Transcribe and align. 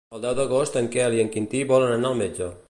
El 0.17 0.21
deu 0.21 0.31
d'agost 0.37 0.79
en 0.81 0.89
Quel 0.95 1.19
i 1.19 1.23
en 1.25 1.31
Quintí 1.37 1.63
volen 1.75 1.95
anar 1.99 2.13
al 2.15 2.19
metge. 2.25 2.51